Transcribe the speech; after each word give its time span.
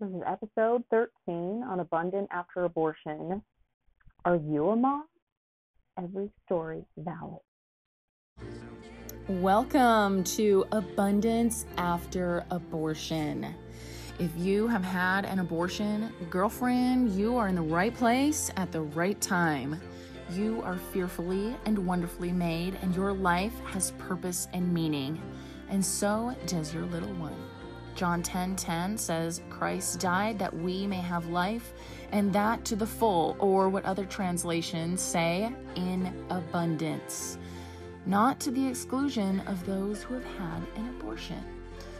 This 0.00 0.08
is 0.08 0.22
episode 0.26 0.82
13 0.90 1.62
on 1.68 1.80
abundant 1.80 2.26
after 2.32 2.64
abortion. 2.64 3.42
Are 4.24 4.36
you 4.36 4.70
a 4.70 4.76
mom? 4.76 5.04
Every 5.98 6.30
story 6.46 6.86
valid. 6.96 7.42
Welcome 9.28 10.24
to 10.24 10.64
Abundance 10.72 11.66
After 11.76 12.46
Abortion. 12.50 13.54
If 14.18 14.30
you 14.38 14.66
have 14.68 14.84
had 14.84 15.26
an 15.26 15.38
abortion, 15.38 16.10
girlfriend, 16.30 17.10
you 17.10 17.36
are 17.36 17.48
in 17.48 17.54
the 17.54 17.60
right 17.60 17.94
place 17.94 18.50
at 18.56 18.72
the 18.72 18.80
right 18.80 19.20
time. 19.20 19.78
You 20.30 20.62
are 20.62 20.78
fearfully 20.94 21.54
and 21.66 21.86
wonderfully 21.86 22.32
made, 22.32 22.78
and 22.80 22.96
your 22.96 23.12
life 23.12 23.52
has 23.66 23.90
purpose 23.98 24.48
and 24.54 24.72
meaning. 24.72 25.20
And 25.68 25.84
so 25.84 26.34
does 26.46 26.72
your 26.72 26.86
little 26.86 27.12
one. 27.16 27.49
John 28.00 28.22
10:10 28.22 28.56
10, 28.56 28.56
10 28.56 28.96
says, 28.96 29.42
"Christ 29.50 30.00
died 30.00 30.38
that 30.38 30.54
we 30.56 30.86
may 30.86 31.02
have 31.02 31.26
life, 31.26 31.74
and 32.12 32.32
that 32.32 32.64
to 32.64 32.74
the 32.74 32.86
full, 32.86 33.36
or 33.38 33.68
what 33.68 33.84
other 33.84 34.06
translations 34.06 35.02
say, 35.02 35.54
in 35.74 36.10
abundance, 36.30 37.36
not 38.06 38.40
to 38.40 38.50
the 38.50 38.66
exclusion 38.66 39.40
of 39.40 39.66
those 39.66 40.02
who 40.02 40.14
have 40.14 40.24
had 40.24 40.62
an 40.76 40.88
abortion." 40.98 41.44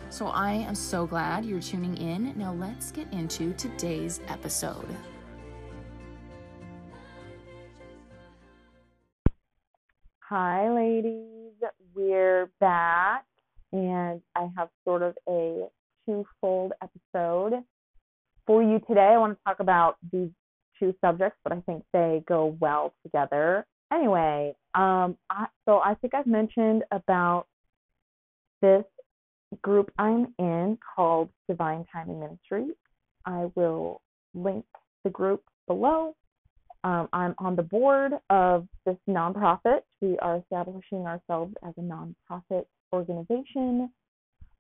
So 0.09 0.29
I 0.29 0.53
am 0.53 0.75
so 0.75 1.07
glad 1.07 1.45
you're 1.45 1.61
tuning 1.61 1.99
in. 1.99 2.33
Now 2.35 2.55
let's 2.55 2.91
get 2.93 3.13
into 3.13 3.53
today's 3.53 4.23
episode. 4.29 4.97
Hi, 10.21 10.67
ladies. 10.71 11.27
We're 11.95 12.47
back, 12.59 13.27
and 13.71 14.23
I 14.35 14.49
have 14.57 14.71
sort 14.87 15.03
of 15.03 15.19
a 15.29 15.69
twofold 16.11 16.73
episode 16.83 17.63
for 18.47 18.63
you 18.63 18.81
today. 18.89 19.13
I 19.15 19.19
want 19.19 19.39
to 19.39 19.45
talk 19.45 19.61
about 19.61 19.97
these 20.13 20.31
two 20.79 20.95
subjects, 21.01 21.39
but 21.45 21.53
I 21.53 21.61
think 21.61 21.85
they 21.93 22.23
go 22.27 22.57
well 22.61 22.93
together. 23.05 23.67
Anyway, 23.93 24.55
um, 24.75 25.17
I, 25.29 25.47
so 25.67 25.81
I 25.85 25.95
think 25.95 26.15
I've 26.15 26.27
mentioned 26.27 26.85
about 26.91 27.47
this 28.63 28.85
group 29.63 29.91
I'm 29.99 30.35
in 30.39 30.79
called 30.95 31.29
Divine 31.49 31.85
Timing 31.93 32.21
Ministry. 32.21 32.69
I 33.27 33.51
will 33.55 34.01
link 34.35 34.65
the 35.05 35.11
group 35.11 35.43
below. 35.67 36.15
Um, 36.83 37.09
I'm 37.13 37.35
on 37.39 37.57
the 37.57 37.63
board 37.63 38.13
of 38.31 38.67
this 38.87 38.97
nonprofit. 39.09 39.81
We 40.01 40.19
are 40.21 40.39
establishing 40.39 41.07
ourselves 41.07 41.55
as 41.67 41.75
a 41.77 41.81
nonprofit 41.81 42.65
organization, 42.93 43.91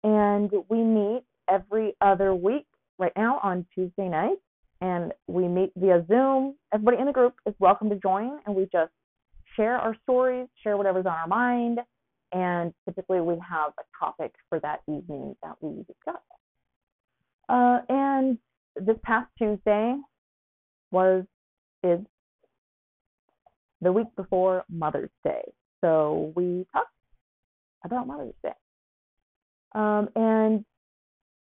and 0.04 0.50
we 0.68 0.82
meet 0.82 1.22
every 1.50 1.94
other 2.00 2.34
week 2.34 2.66
right 2.98 3.12
now 3.16 3.40
on 3.42 3.66
Tuesday 3.74 4.08
nights, 4.08 4.40
and 4.80 5.12
we 5.26 5.48
meet 5.48 5.72
via 5.76 6.04
Zoom. 6.08 6.56
Everybody 6.72 6.98
in 6.98 7.06
the 7.06 7.12
group 7.12 7.34
is 7.46 7.54
welcome 7.58 7.90
to 7.90 7.96
join, 7.96 8.38
and 8.46 8.54
we 8.54 8.68
just 8.72 8.92
share 9.56 9.76
our 9.76 9.96
stories, 10.02 10.46
share 10.62 10.76
whatever's 10.76 11.06
on 11.06 11.12
our 11.12 11.26
mind, 11.26 11.80
and 12.32 12.72
typically 12.84 13.20
we 13.20 13.34
have 13.34 13.72
a 13.78 14.04
topic 14.04 14.32
for 14.48 14.60
that 14.60 14.80
evening 14.88 15.36
that 15.42 15.56
we 15.60 15.84
discuss. 15.84 16.22
Uh, 17.48 17.80
and 17.88 18.38
this 18.76 18.96
past 19.02 19.28
Tuesday 19.36 19.96
was 20.92 21.24
is 21.82 22.00
the 23.80 23.90
week 23.90 24.06
before 24.16 24.64
Mother's 24.70 25.10
Day, 25.24 25.42
so 25.80 26.32
we 26.36 26.66
talked 26.72 26.88
about 27.84 28.06
Mother's 28.06 28.34
Day. 28.42 28.52
Um, 29.72 30.08
and 30.14 30.64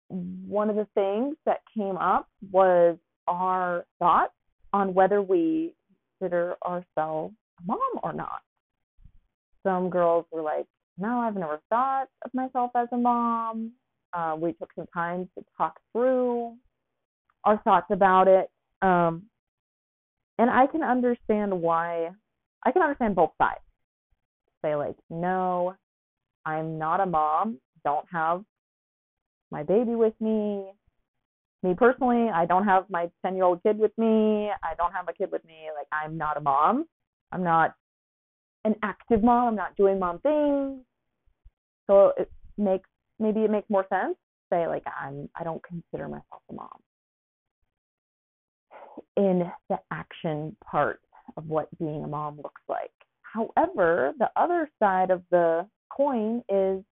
one 0.09 0.69
of 0.69 0.75
the 0.75 0.87
things 0.95 1.35
that 1.45 1.61
came 1.75 1.97
up 1.97 2.27
was 2.51 2.97
our 3.27 3.85
thoughts 3.99 4.33
on 4.73 4.93
whether 4.93 5.21
we 5.21 5.73
consider 6.19 6.55
ourselves 6.65 7.35
a 7.59 7.65
mom 7.65 7.79
or 8.03 8.13
not. 8.13 8.41
Some 9.63 9.89
girls 9.89 10.25
were 10.31 10.41
like, 10.41 10.65
no, 10.97 11.19
I've 11.19 11.35
never 11.35 11.59
thought 11.69 12.07
of 12.23 12.33
myself 12.33 12.71
as 12.75 12.87
a 12.91 12.97
mom. 12.97 13.73
Uh, 14.13 14.35
we 14.39 14.53
took 14.53 14.69
some 14.75 14.87
time 14.93 15.29
to 15.37 15.43
talk 15.57 15.79
through 15.91 16.55
our 17.43 17.57
thoughts 17.63 17.87
about 17.91 18.27
it. 18.27 18.49
Um, 18.81 19.23
and 20.39 20.49
I 20.49 20.67
can 20.67 20.83
understand 20.83 21.61
why, 21.61 22.09
I 22.65 22.71
can 22.71 22.81
understand 22.81 23.15
both 23.15 23.31
sides. 23.37 23.59
Say, 24.63 24.75
like, 24.75 24.95
no, 25.09 25.75
I'm 26.45 26.77
not 26.77 26.99
a 26.99 27.05
mom, 27.05 27.59
don't 27.83 28.05
have 28.11 28.43
my 29.51 29.63
baby 29.63 29.95
with 29.95 30.13
me. 30.19 30.71
Me 31.63 31.73
personally, 31.73 32.29
I 32.29 32.45
don't 32.45 32.65
have 32.65 32.85
my 32.89 33.09
10 33.25 33.35
year 33.35 33.45
old 33.45 33.63
kid 33.63 33.79
with 33.79 33.91
me. 33.97 34.49
I 34.63 34.75
don't 34.77 34.93
have 34.93 35.07
a 35.09 35.13
kid 35.13 35.31
with 35.31 35.43
me. 35.45 35.69
Like, 35.75 35.87
I'm 35.91 36.17
not 36.17 36.37
a 36.37 36.41
mom. 36.41 36.85
I'm 37.31 37.43
not 37.43 37.75
an 38.63 38.75
active 38.83 39.23
mom. 39.23 39.49
I'm 39.49 39.55
not 39.55 39.75
doing 39.75 39.99
mom 39.99 40.19
things. 40.19 40.81
So 41.87 42.13
it 42.17 42.31
makes, 42.57 42.89
maybe 43.19 43.41
it 43.41 43.51
makes 43.51 43.69
more 43.69 43.85
sense 43.89 44.15
to 44.15 44.55
say, 44.55 44.67
like, 44.67 44.83
I'm, 44.85 45.29
I 45.35 45.43
don't 45.43 45.63
consider 45.63 46.07
myself 46.07 46.41
a 46.49 46.53
mom. 46.53 46.67
In 49.15 49.49
the 49.69 49.77
action 49.91 50.55
part 50.63 50.99
of 51.35 51.47
what 51.47 51.67
being 51.79 52.03
a 52.03 52.07
mom 52.07 52.37
looks 52.37 52.61
like. 52.69 52.91
However, 53.21 54.13
the 54.19 54.29
other 54.35 54.69
side 54.79 55.11
of 55.11 55.23
the 55.31 55.67
coin 55.89 56.43
is 56.49 56.83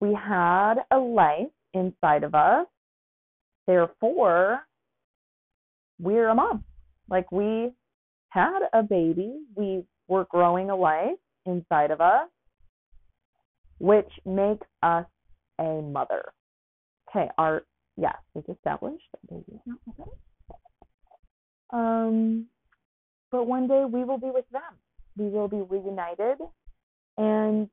we 0.00 0.14
had 0.14 0.74
a 0.90 0.98
life 0.98 1.48
inside 1.74 2.24
of 2.24 2.34
us. 2.34 2.66
Therefore, 3.66 4.60
we're 5.98 6.28
a 6.28 6.34
mom. 6.34 6.64
Like 7.08 7.30
we 7.32 7.72
had 8.30 8.60
a 8.72 8.82
baby, 8.82 9.40
we 9.54 9.84
were 10.08 10.26
growing 10.30 10.70
a 10.70 10.76
life 10.76 11.18
inside 11.46 11.90
of 11.90 12.00
us, 12.00 12.28
which 13.78 14.10
makes 14.24 14.66
us 14.82 15.06
a 15.58 15.80
mother. 15.82 16.32
Okay, 17.08 17.28
our 17.38 17.62
yes, 17.96 18.16
it's 18.34 18.48
established 18.48 19.04
that 19.12 19.30
baby 19.30 19.44
is 19.54 19.60
not. 19.66 20.08
Um, 21.70 22.46
but 23.30 23.46
one 23.46 23.66
day 23.66 23.84
we 23.90 24.04
will 24.04 24.18
be 24.18 24.30
with 24.30 24.48
them. 24.52 24.62
We 25.16 25.28
will 25.28 25.48
be 25.48 25.62
reunited, 25.62 26.38
and 27.16 27.68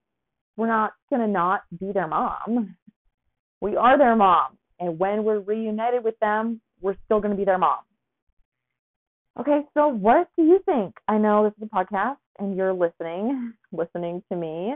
we're 0.58 0.68
not 0.68 0.94
going 1.10 1.22
to 1.22 1.28
not 1.28 1.64
be 1.80 1.92
their 1.92 2.08
mom. 2.08 2.76
We 3.62 3.76
are 3.76 3.98
their 3.98 4.16
mom. 4.16 4.58
And 4.80 5.00
when 5.00 5.24
we're 5.24 5.40
reunited 5.40 6.04
with 6.04 6.20
them, 6.20 6.62
we're 6.82 6.98
still 7.06 7.20
going 7.20 7.32
to 7.32 7.38
be 7.38 7.46
their 7.46 7.58
mom. 7.58 7.80
Okay, 9.40 9.62
so 9.74 9.88
what 9.88 10.28
do 10.38 10.44
you 10.44 10.60
think? 10.66 10.96
I 11.08 11.18
know 11.18 11.44
this 11.44 11.54
is 11.58 11.70
a 11.72 11.76
podcast 11.76 12.18
and 12.40 12.56
you're 12.56 12.74
listening, 12.74 13.54
listening 13.72 14.22
to 14.32 14.36
me, 14.36 14.76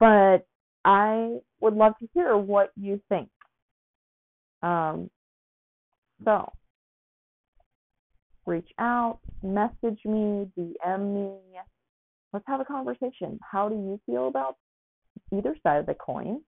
but 0.00 0.46
I 0.84 1.38
would 1.60 1.74
love 1.74 1.92
to 2.00 2.08
hear 2.14 2.36
what 2.36 2.70
you 2.76 3.00
think. 3.08 3.28
Um, 4.62 5.10
so 6.24 6.50
reach 8.46 8.70
out, 8.78 9.18
message 9.42 10.00
me, 10.04 10.48
DM 10.58 11.14
me. 11.14 11.36
Let's 12.32 12.46
have 12.46 12.60
a 12.60 12.64
conversation. 12.64 13.38
How 13.50 13.68
do 13.68 13.74
you 13.74 14.00
feel 14.06 14.28
about 14.28 14.56
either 15.36 15.56
side 15.62 15.78
of 15.78 15.86
the 15.86 15.94
coin. 15.94 16.40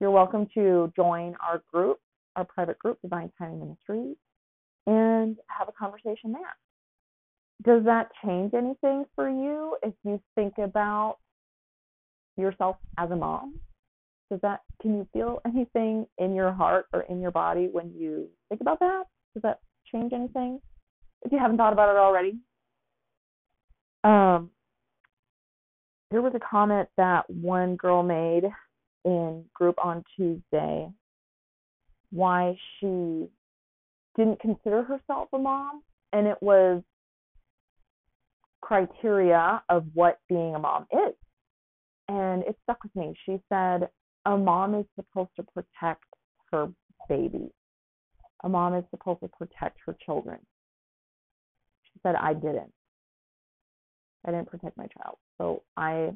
You're 0.00 0.10
welcome 0.10 0.48
to 0.54 0.92
join 0.96 1.36
our 1.40 1.62
group, 1.72 1.98
our 2.36 2.44
private 2.44 2.78
group, 2.78 2.98
Divine 3.02 3.30
Timing 3.38 3.60
Ministries, 3.60 4.16
and 4.86 5.36
have 5.46 5.68
a 5.68 5.72
conversation 5.72 6.32
there. 6.32 6.56
Does 7.64 7.84
that 7.84 8.10
change 8.24 8.54
anything 8.54 9.04
for 9.14 9.28
you 9.28 9.76
if 9.82 9.94
you 10.04 10.20
think 10.34 10.54
about 10.58 11.18
yourself 12.36 12.76
as 12.98 13.10
a 13.10 13.16
mom? 13.16 13.60
Does 14.30 14.40
that 14.40 14.60
can 14.80 14.96
you 14.96 15.06
feel 15.12 15.40
anything 15.46 16.06
in 16.18 16.34
your 16.34 16.52
heart 16.52 16.86
or 16.92 17.02
in 17.02 17.20
your 17.20 17.30
body 17.30 17.68
when 17.70 17.92
you 17.94 18.28
think 18.48 18.60
about 18.60 18.80
that? 18.80 19.04
Does 19.34 19.42
that 19.42 19.60
change 19.92 20.12
anything? 20.12 20.60
If 21.24 21.30
you 21.30 21.38
haven't 21.38 21.58
thought 21.58 21.72
about 21.72 21.90
it 21.90 21.98
already. 21.98 22.38
Um, 24.04 24.50
there 26.12 26.22
was 26.22 26.34
a 26.34 26.40
comment 26.40 26.88
that 26.98 27.28
one 27.28 27.74
girl 27.76 28.02
made 28.02 28.44
in 29.04 29.44
group 29.54 29.74
on 29.82 30.04
Tuesday 30.14 30.88
why 32.10 32.54
she 32.78 33.26
didn't 34.16 34.38
consider 34.38 34.82
herself 34.82 35.28
a 35.32 35.38
mom 35.38 35.82
and 36.12 36.26
it 36.26 36.36
was 36.42 36.82
criteria 38.60 39.62
of 39.70 39.86
what 39.94 40.20
being 40.28 40.54
a 40.54 40.58
mom 40.58 40.86
is. 40.92 41.14
And 42.08 42.42
it 42.42 42.56
stuck 42.62 42.82
with 42.82 42.94
me. 42.94 43.14
She 43.24 43.40
said 43.48 43.88
a 44.26 44.36
mom 44.36 44.74
is 44.74 44.84
supposed 44.94 45.30
to 45.36 45.42
protect 45.42 46.04
her 46.50 46.68
baby. 47.08 47.50
A 48.44 48.48
mom 48.50 48.74
is 48.74 48.84
supposed 48.90 49.20
to 49.20 49.28
protect 49.28 49.78
her 49.86 49.96
children. 50.04 50.38
She 51.84 52.00
said 52.02 52.16
i 52.16 52.34
didn't 52.34 52.72
i 54.26 54.30
didn't 54.30 54.48
protect 54.48 54.76
my 54.76 54.86
child 54.86 55.16
so 55.42 55.62
I, 55.76 56.10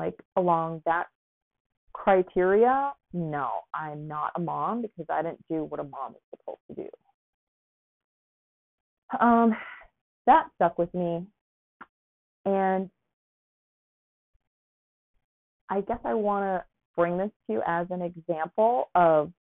like, 0.00 0.18
along 0.34 0.82
that 0.84 1.06
criteria, 1.92 2.92
no, 3.12 3.50
I'm 3.72 4.08
not 4.08 4.32
a 4.34 4.40
mom 4.40 4.82
because 4.82 5.06
I 5.08 5.22
didn't 5.22 5.44
do 5.48 5.64
what 5.64 5.78
a 5.78 5.84
mom 5.84 6.12
is 6.12 6.38
supposed 6.38 6.60
to 6.68 6.74
do. 6.74 6.88
Um, 9.24 9.56
that 10.26 10.48
stuck 10.56 10.76
with 10.76 10.92
me. 10.92 11.24
And 12.44 12.90
I 15.70 15.80
guess 15.82 15.98
I 16.04 16.14
want 16.14 16.44
to 16.44 16.64
bring 16.96 17.16
this 17.18 17.30
to 17.46 17.52
you 17.54 17.62
as 17.66 17.86
an 17.90 18.02
example 18.02 18.88
of 18.94 19.32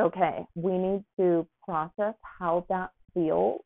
okay, 0.00 0.44
we 0.54 0.78
need 0.78 1.04
to 1.18 1.46
process 1.64 2.14
how 2.22 2.64
that 2.68 2.90
feels. 3.14 3.60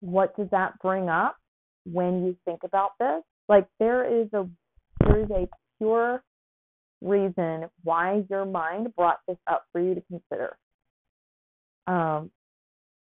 What 0.00 0.36
does 0.36 0.48
that 0.50 0.78
bring 0.80 1.08
up 1.08 1.36
when 1.84 2.24
you 2.24 2.36
think 2.44 2.60
about 2.64 2.90
this? 2.98 3.22
Like 3.48 3.66
there 3.78 4.04
is 4.04 4.28
a 4.32 4.48
there 5.00 5.20
is 5.20 5.30
a 5.30 5.48
pure 5.78 6.22
reason 7.00 7.66
why 7.84 8.24
your 8.28 8.44
mind 8.44 8.94
brought 8.96 9.20
this 9.28 9.36
up 9.46 9.64
for 9.72 9.80
you 9.80 9.94
to 9.94 10.02
consider. 10.02 10.56
Um, 11.86 12.30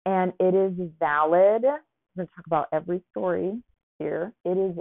and 0.05 0.33
it 0.39 0.53
is 0.53 0.73
valid. 0.99 1.65
I'm 1.65 1.79
going 2.15 2.27
to 2.27 2.35
talk 2.35 2.45
about 2.45 2.67
every 2.71 3.01
story 3.11 3.61
here. 3.97 4.31
It 4.43 4.57
is 4.57 4.77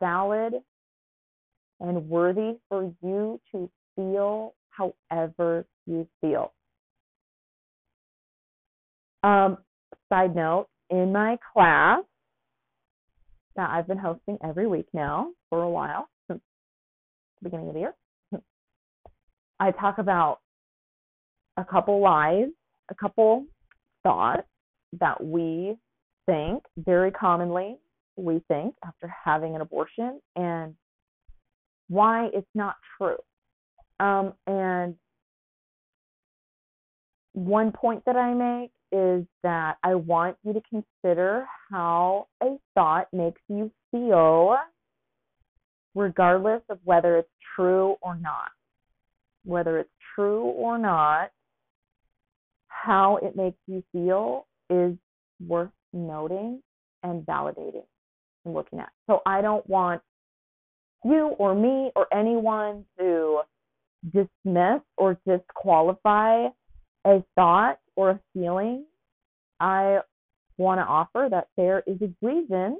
valid 0.00 0.54
and 1.80 2.08
worthy 2.08 2.58
for 2.68 2.92
you 3.02 3.40
to 3.52 3.70
feel 3.96 4.54
however 4.70 5.66
you 5.86 6.08
feel. 6.20 6.52
Um, 9.22 9.58
side 10.08 10.34
note, 10.34 10.68
in 10.90 11.12
my 11.12 11.38
class 11.52 12.00
that 13.56 13.70
I've 13.70 13.86
been 13.86 13.98
hosting 13.98 14.38
every 14.42 14.66
week 14.66 14.86
now 14.92 15.30
for 15.48 15.62
a 15.62 15.70
while, 15.70 16.08
since 16.28 16.40
the 17.40 17.48
beginning 17.48 17.68
of 17.68 17.74
the 17.74 17.80
year, 17.80 17.94
I 19.60 19.70
talk 19.70 19.98
about 19.98 20.40
a 21.56 21.64
couple 21.64 22.00
lies, 22.00 22.48
a 22.90 22.94
couple 22.94 23.46
thoughts 24.02 24.46
that 25.00 25.22
we 25.22 25.76
think 26.26 26.64
very 26.76 27.10
commonly 27.10 27.78
we 28.16 28.40
think 28.48 28.74
after 28.84 29.12
having 29.24 29.54
an 29.54 29.60
abortion 29.60 30.20
and 30.36 30.74
why 31.88 32.28
it's 32.32 32.48
not 32.54 32.76
true. 32.96 33.16
Um, 34.00 34.32
and 34.46 34.94
one 37.32 37.72
point 37.72 38.04
that 38.06 38.16
I 38.16 38.34
make 38.34 38.70
is 38.94 39.26
that 39.42 39.76
I 39.82 39.96
want 39.96 40.36
you 40.44 40.52
to 40.52 40.62
consider 40.70 41.46
how 41.68 42.28
a 42.40 42.56
thought 42.74 43.08
makes 43.12 43.40
you 43.48 43.72
feel, 43.90 44.56
regardless 45.96 46.62
of 46.68 46.78
whether 46.84 47.16
it's 47.18 47.28
true 47.56 47.96
or 48.02 48.16
not. 48.16 48.50
Whether 49.44 49.80
it's 49.80 49.90
true 50.14 50.44
or 50.44 50.78
not, 50.78 51.32
how 52.68 53.18
it 53.20 53.34
makes 53.34 53.58
you 53.66 53.82
feel 53.90 54.46
is 54.70 54.94
worth 55.44 55.70
noting 55.92 56.62
and 57.02 57.26
validating 57.26 57.84
and 58.44 58.54
looking 58.54 58.78
at. 58.78 58.90
So 59.08 59.22
I 59.26 59.42
don't 59.42 59.68
want 59.68 60.02
you 61.04 61.34
or 61.38 61.54
me 61.54 61.90
or 61.96 62.06
anyone 62.14 62.84
to 62.98 63.40
dismiss 64.12 64.80
or 64.96 65.18
disqualify 65.26 66.46
a 67.04 67.22
thought 67.34 67.78
or 67.96 68.10
a 68.10 68.20
feeling. 68.32 68.84
I 69.60 70.00
want 70.56 70.78
to 70.80 70.84
offer 70.84 71.28
that 71.30 71.48
there 71.56 71.82
is 71.86 71.96
a 72.02 72.12
reason 72.24 72.78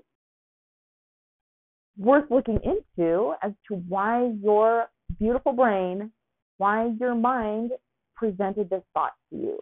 worth 1.98 2.30
looking 2.30 2.58
into 2.64 3.34
as 3.42 3.52
to 3.68 3.76
why 3.88 4.32
your 4.42 4.86
beautiful 5.18 5.52
brain, 5.52 6.10
why 6.58 6.92
your 7.00 7.14
mind 7.14 7.72
presented 8.16 8.70
this 8.70 8.82
thought 8.92 9.12
to 9.30 9.36
you. 9.36 9.58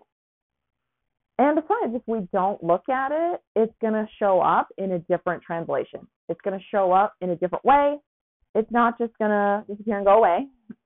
And 1.38 1.56
besides, 1.56 1.94
if 1.94 2.02
we 2.06 2.28
don't 2.32 2.62
look 2.62 2.88
at 2.88 3.10
it, 3.10 3.40
it's 3.56 3.72
going 3.80 3.94
to 3.94 4.06
show 4.18 4.40
up 4.40 4.68
in 4.78 4.92
a 4.92 4.98
different 5.00 5.42
translation. 5.42 6.06
It's 6.28 6.40
going 6.42 6.58
to 6.58 6.64
show 6.70 6.92
up 6.92 7.14
in 7.20 7.30
a 7.30 7.36
different 7.36 7.64
way. 7.64 7.96
It's 8.54 8.70
not 8.70 8.98
just 8.98 9.16
going 9.18 9.30
to 9.30 9.64
disappear 9.68 9.96
and 9.96 10.06
go 10.06 10.18
away. 10.18 10.46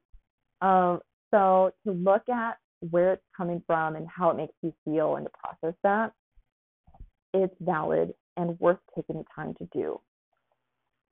Um, 0.63 1.01
so 1.31 1.71
to 1.85 1.93
look 1.93 2.31
at 2.31 2.57
where 2.91 3.13
it's 3.13 3.23
coming 3.37 3.63
from 3.67 3.97
and 3.97 4.07
how 4.09 4.31
it 4.31 4.37
makes 4.37 4.55
you 4.63 4.73
feel 4.85 5.17
and 5.17 5.27
to 5.27 5.31
process 5.43 5.75
that, 5.83 6.13
it's 7.35 7.55
valid 7.61 8.15
and 8.37 8.59
worth 8.61 8.79
taking 8.95 9.17
the 9.17 9.25
time 9.35 9.55
to 9.55 9.69
do. 9.73 10.01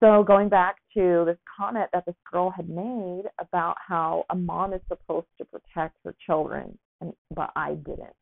So 0.01 0.25
going 0.25 0.49
back 0.49 0.77
to 0.95 1.23
this 1.27 1.39
comment 1.57 1.89
that 1.93 2.05
this 2.07 2.17
girl 2.31 2.51
had 2.51 2.69
made 2.69 3.25
about 3.39 3.77
how 3.87 4.25
a 4.31 4.35
mom 4.35 4.73
is 4.73 4.81
supposed 4.89 5.29
to 5.39 5.45
protect 5.45 5.97
her 6.05 6.15
children, 6.27 6.77
and 7.01 7.13
but 7.35 7.53
I 7.55 7.75
didn't. 7.75 8.17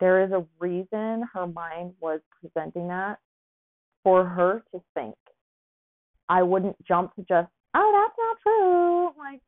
There 0.00 0.22
is 0.22 0.30
a 0.32 0.44
reason 0.58 1.24
her 1.32 1.46
mind 1.46 1.94
was 2.00 2.20
presenting 2.40 2.88
that 2.88 3.18
for 4.04 4.24
her 4.24 4.62
to 4.72 4.82
think. 4.94 5.16
I 6.28 6.42
wouldn't 6.42 6.76
jump 6.86 7.14
to 7.14 7.22
just, 7.22 7.48
oh, 7.74 8.06
that's 8.06 8.18
not 8.18 8.36
true. 8.42 9.06
Like, 9.18 9.40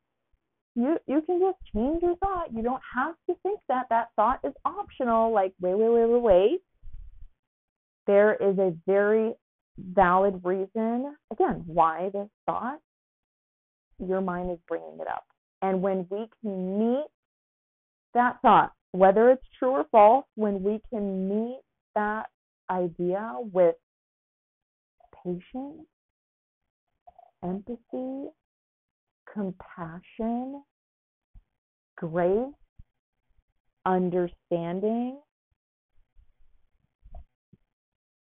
you 0.75 0.97
you 1.07 1.21
can 1.21 1.39
just 1.39 1.57
change 1.73 2.01
your 2.01 2.15
thought. 2.17 2.53
You 2.53 2.63
don't 2.63 2.81
have 2.95 3.15
to 3.29 3.35
think 3.43 3.59
that. 3.67 3.87
That 3.89 4.09
thought 4.15 4.39
is 4.43 4.53
optional. 4.65 5.33
Like, 5.33 5.53
wait, 5.59 5.75
wait, 5.75 5.89
wait, 5.89 6.09
wait, 6.09 6.21
wait. 6.21 6.61
There 8.07 8.35
is 8.35 8.57
a 8.57 8.73
very 8.85 9.33
valid 9.77 10.41
reason, 10.43 11.15
again, 11.31 11.63
why 11.65 12.09
this 12.13 12.27
thought, 12.45 12.79
your 13.99 14.21
mind 14.21 14.51
is 14.51 14.57
bringing 14.67 14.97
it 14.99 15.07
up. 15.07 15.25
And 15.61 15.81
when 15.81 16.07
we 16.09 16.27
can 16.41 16.79
meet 16.79 17.05
that 18.13 18.41
thought 18.41 18.73
whether 18.91 19.29
it's 19.29 19.45
true 19.57 19.71
or 19.71 19.85
false, 19.91 20.25
when 20.35 20.63
we 20.63 20.81
can 20.89 21.29
meet 21.29 21.61
that 21.95 22.27
idea 22.69 23.35
with 23.53 23.75
patience, 25.23 25.85
empathy, 27.43 28.29
compassion, 29.33 30.63
grace, 31.97 32.53
understanding, 33.85 35.19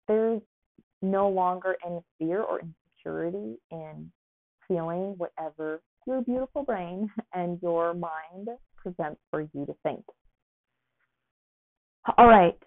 there's 0.08 0.40
no 1.02 1.28
longer 1.28 1.76
any 1.84 2.00
fear 2.19 2.43
or 2.43 2.60
insecurity 2.60 3.58
in 3.70 4.10
feeling 4.66 5.14
whatever 5.19 5.81
your 6.06 6.22
beautiful 6.22 6.62
brain 6.62 7.10
and 7.34 7.58
your 7.62 7.94
mind 7.94 8.49
presents 8.76 9.20
for 9.31 9.40
you 9.40 9.66
to 9.66 9.75
think. 9.82 10.04
All 12.16 12.28
right. 12.28 12.59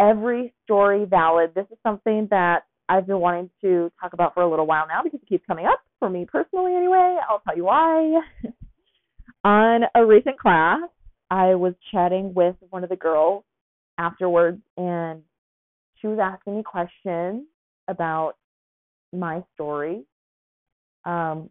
Every 0.00 0.52
story 0.64 1.04
valid. 1.04 1.52
This 1.54 1.66
is 1.70 1.78
something 1.82 2.28
that 2.30 2.64
I've 2.88 3.06
been 3.06 3.20
wanting 3.20 3.50
to 3.60 3.90
talk 4.00 4.12
about 4.12 4.34
for 4.34 4.42
a 4.42 4.50
little 4.50 4.66
while 4.66 4.86
now 4.86 5.02
because 5.02 5.20
it 5.22 5.28
keeps 5.28 5.44
coming 5.46 5.66
up 5.66 5.80
for 6.04 6.10
me 6.10 6.26
personally 6.30 6.74
anyway. 6.76 7.16
I'll 7.26 7.40
tell 7.40 7.56
you 7.56 7.64
why. 7.64 8.20
On 9.44 9.80
a 9.94 10.04
recent 10.04 10.38
class, 10.38 10.82
I 11.30 11.54
was 11.54 11.72
chatting 11.90 12.34
with 12.34 12.56
one 12.68 12.84
of 12.84 12.90
the 12.90 12.96
girls 12.96 13.42
afterwards 13.96 14.60
and 14.76 15.22
she 15.96 16.06
was 16.08 16.18
asking 16.20 16.58
me 16.58 16.62
questions 16.62 17.44
about 17.88 18.34
my 19.14 19.42
story. 19.54 20.04
Um, 21.06 21.48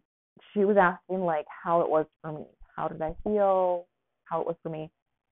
she 0.52 0.60
was 0.60 0.76
asking 0.80 1.24
like 1.24 1.46
how 1.48 1.80
it 1.80 1.90
was 1.90 2.06
for 2.22 2.30
me. 2.30 2.44
How 2.76 2.86
did 2.86 3.02
I 3.02 3.16
feel? 3.24 3.88
How 4.22 4.40
it 4.40 4.46
was 4.46 4.56
for 4.62 4.68
me. 4.68 4.88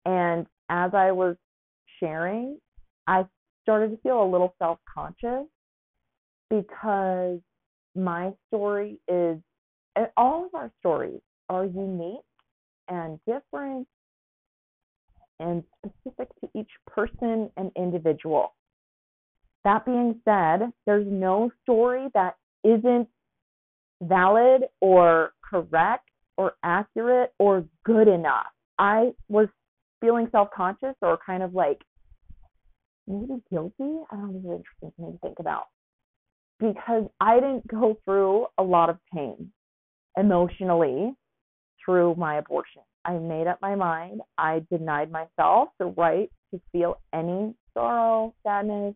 And 0.05 0.45
as 0.69 0.91
I 0.93 1.11
was 1.11 1.35
sharing, 1.99 2.57
I 3.05 3.25
started 3.63 3.89
to 3.89 3.97
feel 3.97 4.23
a 4.23 4.31
little 4.31 4.55
self 4.59 4.79
conscious 4.93 5.45
because 6.49 7.41
my 8.03 8.31
story 8.47 8.99
is, 9.07 9.37
and 9.95 10.07
all 10.17 10.45
of 10.45 10.55
our 10.55 10.71
stories 10.79 11.21
are 11.49 11.65
unique 11.65 12.19
and 12.87 13.19
different 13.25 13.87
and 15.39 15.63
specific 15.77 16.27
to 16.41 16.49
each 16.59 16.69
person 16.85 17.49
and 17.57 17.71
individual. 17.75 18.53
That 19.63 19.85
being 19.85 20.19
said, 20.25 20.71
there's 20.85 21.07
no 21.07 21.51
story 21.63 22.07
that 22.13 22.35
isn't 22.63 23.07
valid 24.01 24.63
or 24.81 25.33
correct 25.41 26.09
or 26.37 26.53
accurate 26.63 27.33
or 27.39 27.65
good 27.83 28.07
enough. 28.07 28.47
I 28.77 29.11
was 29.27 29.47
feeling 30.01 30.27
self 30.31 30.49
conscious 30.55 30.95
or 31.01 31.17
kind 31.25 31.43
of 31.43 31.53
like 31.53 31.81
maybe 33.07 33.41
guilty. 33.51 33.99
I 34.11 34.15
don't 34.15 34.43
know, 34.43 34.51
interesting 34.51 34.91
for 34.95 35.07
me 35.07 35.11
to 35.13 35.17
think 35.19 35.39
about 35.39 35.65
because 36.59 37.05
I 37.19 37.35
didn't 37.35 37.67
go 37.67 37.97
through 38.05 38.47
a 38.57 38.63
lot 38.63 38.89
of 38.89 38.97
pain 39.13 39.51
emotionally 40.17 41.13
through 41.83 42.15
my 42.15 42.37
abortion. 42.37 42.81
I 43.05 43.13
made 43.13 43.47
up 43.47 43.59
my 43.61 43.75
mind. 43.75 44.21
I 44.37 44.65
denied 44.71 45.11
myself 45.11 45.69
the 45.79 45.85
right 45.85 46.29
to 46.51 46.61
feel 46.71 46.99
any 47.13 47.53
sorrow, 47.73 48.33
sadness, 48.43 48.95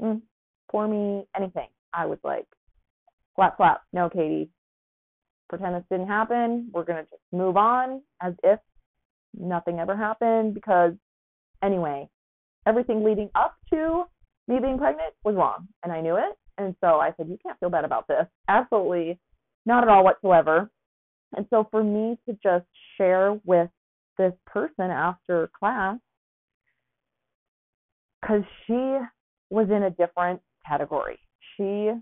mm, 0.00 0.22
for 0.70 0.88
me, 0.88 1.24
anything. 1.36 1.68
I 1.92 2.06
was 2.06 2.18
like, 2.24 2.46
slap, 3.34 3.56
slap, 3.56 3.82
no, 3.92 4.08
Katie, 4.08 4.48
pretend 5.48 5.74
this 5.74 5.84
didn't 5.90 6.08
happen. 6.08 6.70
We're 6.72 6.84
going 6.84 7.04
to 7.04 7.10
just 7.10 7.22
move 7.32 7.56
on 7.56 8.02
as 8.22 8.34
if 8.42 8.58
nothing 9.38 9.78
ever 9.78 9.96
happened 9.96 10.54
because, 10.54 10.92
anyway, 11.62 12.08
everything 12.66 13.04
leading 13.04 13.30
up 13.34 13.56
to 13.72 14.04
me 14.48 14.58
being 14.58 14.78
pregnant 14.78 15.14
was 15.24 15.36
wrong 15.36 15.68
and 15.84 15.92
I 15.92 16.00
knew 16.00 16.16
it. 16.16 16.36
And 16.56 16.74
so 16.80 16.96
I 16.96 17.12
said, 17.16 17.28
You 17.28 17.38
can't 17.42 17.58
feel 17.60 17.70
bad 17.70 17.84
about 17.84 18.08
this. 18.08 18.26
Absolutely 18.48 19.18
not 19.66 19.84
at 19.84 19.88
all 19.88 20.02
whatsoever. 20.02 20.70
And 21.36 21.46
so 21.50 21.68
for 21.70 21.84
me 21.84 22.18
to 22.26 22.36
just 22.42 22.66
share 22.96 23.38
with 23.44 23.68
this 24.16 24.32
person 24.46 24.90
after 24.90 25.50
class, 25.56 25.98
because 28.20 28.42
she 28.66 28.98
was 29.50 29.68
in 29.70 29.84
a 29.84 29.90
different 29.90 30.40
category. 30.66 31.18
She 31.56 31.92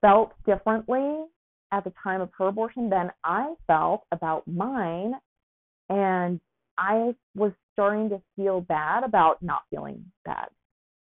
felt 0.00 0.32
differently 0.46 1.24
at 1.72 1.82
the 1.82 1.92
time 2.02 2.20
of 2.20 2.30
her 2.38 2.48
abortion 2.48 2.88
than 2.90 3.10
I 3.24 3.54
felt 3.66 4.02
about 4.12 4.46
mine. 4.46 5.14
And 5.88 6.40
I 6.78 7.14
was 7.34 7.52
starting 7.72 8.10
to 8.10 8.20
feel 8.36 8.60
bad 8.60 9.02
about 9.02 9.42
not 9.42 9.62
feeling 9.70 10.04
bad 10.24 10.48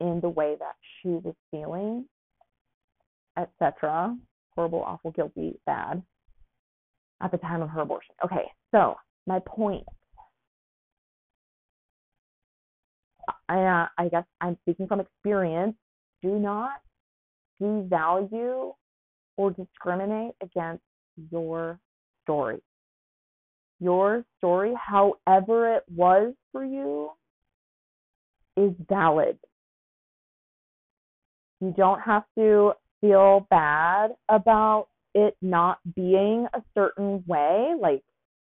in 0.00 0.20
the 0.20 0.28
way 0.28 0.56
that 0.58 0.74
she 1.00 1.08
was 1.08 1.34
feeling, 1.50 2.04
etc. 3.38 4.16
Horrible, 4.54 4.82
awful, 4.82 5.10
guilty, 5.10 5.58
bad 5.66 6.02
at 7.22 7.30
the 7.30 7.38
time 7.38 7.62
of 7.62 7.70
her 7.70 7.80
abortion. 7.80 8.14
Okay, 8.24 8.50
so 8.72 8.94
my 9.26 9.40
point. 9.46 9.84
I, 13.48 13.58
uh, 13.58 13.86
I 13.98 14.08
guess 14.08 14.24
I'm 14.40 14.56
speaking 14.62 14.86
from 14.86 15.00
experience. 15.00 15.74
Do 16.22 16.38
not 16.38 16.80
devalue 17.60 18.72
or 19.36 19.50
discriminate 19.50 20.34
against 20.42 20.82
your 21.30 21.78
story. 22.22 22.62
Your 23.80 24.24
story, 24.38 24.72
however 24.74 25.76
it 25.76 25.84
was 25.94 26.34
for 26.52 26.64
you, 26.64 27.10
is 28.56 28.72
valid. 28.88 29.38
You 31.60 31.74
don't 31.76 32.00
have 32.00 32.24
to 32.36 32.72
feel 33.00 33.46
bad 33.50 34.10
about 34.28 34.88
it 35.14 35.36
not 35.40 35.78
being 35.94 36.46
a 36.52 36.62
certain 36.74 37.24
way. 37.26 37.72
Like, 37.80 38.02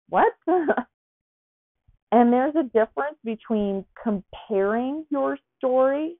what? 0.09 0.33
and 0.47 2.33
there's 2.33 2.55
a 2.55 2.63
difference 2.63 3.17
between 3.23 3.85
comparing 4.01 5.05
your 5.09 5.37
story 5.57 6.17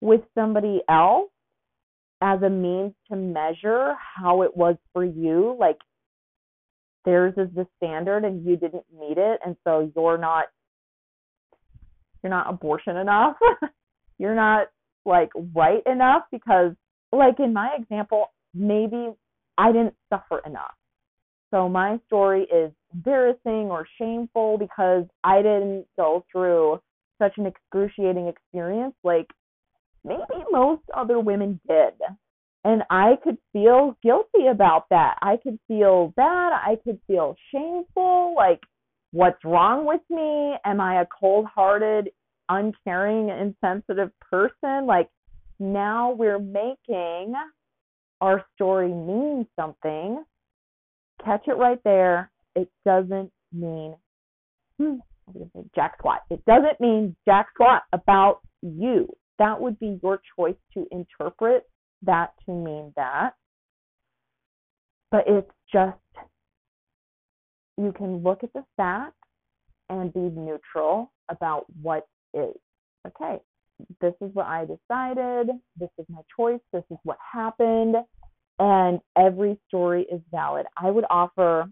with 0.00 0.20
somebody 0.34 0.82
else 0.88 1.30
as 2.20 2.42
a 2.42 2.50
means 2.50 2.92
to 3.10 3.16
measure 3.16 3.94
how 4.16 4.42
it 4.42 4.56
was 4.56 4.76
for 4.92 5.04
you. 5.04 5.56
Like, 5.58 5.78
theirs 7.04 7.34
is 7.38 7.48
the 7.54 7.66
standard 7.76 8.24
and 8.24 8.44
you 8.44 8.56
didn't 8.56 8.84
meet 8.92 9.16
it. 9.16 9.40
And 9.44 9.56
so 9.64 9.90
you're 9.96 10.18
not, 10.18 10.46
you're 12.22 12.30
not 12.30 12.50
abortion 12.50 12.96
enough. 12.96 13.36
you're 14.18 14.34
not 14.34 14.68
like 15.08 15.30
right 15.54 15.82
enough 15.86 16.22
because 16.30 16.72
like 17.12 17.40
in 17.40 17.52
my 17.52 17.76
example, 17.78 18.26
maybe 18.54 19.10
I 19.56 19.72
didn't 19.72 19.94
suffer 20.10 20.40
enough. 20.46 20.74
So 21.50 21.68
my 21.68 21.98
story 22.06 22.42
is 22.42 22.72
embarrassing 22.92 23.70
or 23.70 23.86
shameful 23.98 24.58
because 24.58 25.04
I 25.24 25.38
didn't 25.38 25.86
go 25.96 26.24
through 26.30 26.80
such 27.18 27.32
an 27.38 27.46
excruciating 27.46 28.28
experience 28.28 28.94
like 29.02 29.26
maybe 30.04 30.44
most 30.50 30.82
other 30.94 31.18
women 31.18 31.60
did. 31.68 31.94
And 32.64 32.82
I 32.90 33.14
could 33.22 33.38
feel 33.52 33.96
guilty 34.02 34.46
about 34.50 34.88
that. 34.90 35.16
I 35.22 35.36
could 35.42 35.58
feel 35.68 36.12
bad. 36.16 36.52
I 36.52 36.76
could 36.82 36.98
feel 37.06 37.36
shameful. 37.52 38.34
Like, 38.36 38.60
what's 39.12 39.42
wrong 39.44 39.86
with 39.86 40.02
me? 40.10 40.54
Am 40.64 40.80
I 40.80 41.00
a 41.00 41.06
cold 41.06 41.46
hearted, 41.46 42.10
uncaring, 42.48 43.28
insensitive 43.28 44.10
person? 44.20 44.86
Like, 44.86 45.08
now 45.58 46.12
we're 46.12 46.38
making 46.38 47.34
our 48.20 48.44
story 48.54 48.88
mean 48.88 49.46
something. 49.56 50.24
Catch 51.24 51.48
it 51.48 51.56
right 51.56 51.80
there. 51.84 52.30
It 52.54 52.70
doesn't 52.84 53.30
mean 53.52 53.94
hmm, 54.78 54.96
jack 55.74 55.94
squat. 55.98 56.22
It 56.30 56.44
doesn't 56.44 56.80
mean 56.80 57.16
jack 57.26 57.48
squat 57.54 57.82
about 57.92 58.40
you. 58.62 59.08
That 59.38 59.60
would 59.60 59.78
be 59.78 59.98
your 60.02 60.20
choice 60.36 60.56
to 60.74 60.86
interpret 60.90 61.64
that 62.02 62.32
to 62.46 62.52
mean 62.52 62.92
that. 62.96 63.34
But 65.10 65.24
it's 65.26 65.50
just, 65.72 65.96
you 67.76 67.92
can 67.92 68.22
look 68.22 68.44
at 68.44 68.52
the 68.52 68.64
facts 68.76 69.14
and 69.88 70.12
be 70.12 70.20
neutral 70.20 71.12
about 71.28 71.66
what 71.80 72.06
is. 72.34 72.54
Okay, 73.06 73.38
this 74.00 74.14
is 74.20 74.30
what 74.34 74.46
I 74.46 74.64
decided, 74.64 75.50
this 75.78 75.90
is 75.98 76.06
my 76.08 76.20
choice, 76.36 76.60
this 76.72 76.84
is 76.90 76.98
what 77.04 77.18
happened, 77.32 77.96
and 78.58 79.00
every 79.16 79.58
story 79.68 80.06
is 80.10 80.20
valid. 80.30 80.66
I 80.76 80.90
would 80.90 81.04
offer 81.10 81.70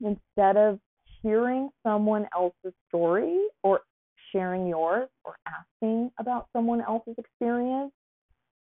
instead 0.00 0.56
of 0.56 0.78
hearing 1.22 1.70
someone 1.84 2.26
else's 2.34 2.74
story 2.88 3.38
or 3.62 3.80
sharing 4.32 4.66
yours 4.66 5.08
or 5.24 5.36
asking 5.46 6.10
about 6.18 6.48
someone 6.52 6.80
else's 6.80 7.14
experience 7.18 7.92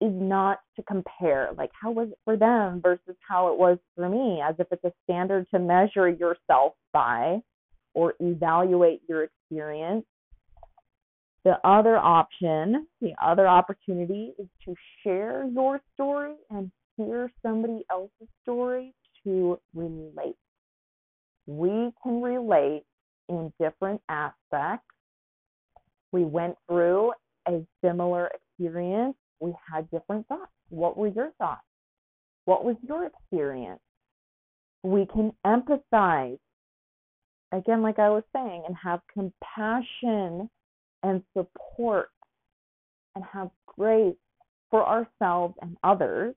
is 0.00 0.12
not 0.12 0.60
to 0.76 0.82
compare 0.82 1.48
like 1.56 1.70
how 1.80 1.90
was 1.90 2.08
it 2.08 2.18
for 2.24 2.36
them 2.36 2.80
versus 2.82 3.16
how 3.26 3.50
it 3.50 3.58
was 3.58 3.78
for 3.94 4.08
me 4.08 4.42
as 4.46 4.54
if 4.58 4.66
it's 4.70 4.84
a 4.84 4.92
standard 5.04 5.46
to 5.50 5.58
measure 5.58 6.08
yourself 6.08 6.74
by 6.92 7.40
or 7.94 8.14
evaluate 8.20 9.00
your 9.08 9.24
experience 9.24 10.04
the 11.46 11.60
other 11.62 11.96
option, 11.96 12.88
the 13.00 13.12
other 13.22 13.46
opportunity 13.46 14.32
is 14.36 14.48
to 14.64 14.74
share 15.04 15.48
your 15.54 15.80
story 15.94 16.34
and 16.50 16.72
hear 16.96 17.30
somebody 17.40 17.84
else's 17.88 18.26
story 18.42 18.92
to 19.22 19.56
relate. 19.72 20.34
We 21.46 21.92
can 22.02 22.20
relate 22.20 22.82
in 23.28 23.52
different 23.60 24.00
aspects. 24.08 24.88
We 26.10 26.24
went 26.24 26.56
through 26.68 27.12
a 27.46 27.64
similar 27.80 28.28
experience. 28.34 29.14
We 29.38 29.54
had 29.72 29.88
different 29.92 30.26
thoughts. 30.26 30.50
What 30.70 30.96
were 30.96 31.06
your 31.06 31.30
thoughts? 31.38 31.62
What 32.46 32.64
was 32.64 32.74
your 32.82 33.06
experience? 33.06 33.78
We 34.82 35.06
can 35.06 35.30
empathize, 35.46 36.40
again, 37.52 37.82
like 37.82 38.00
I 38.00 38.10
was 38.10 38.24
saying, 38.34 38.64
and 38.66 38.74
have 38.82 38.98
compassion 39.14 40.50
and 41.06 41.22
support 41.36 42.08
and 43.14 43.24
have 43.24 43.48
grace 43.66 44.16
for 44.70 44.86
ourselves 44.86 45.54
and 45.62 45.76
others 45.84 46.34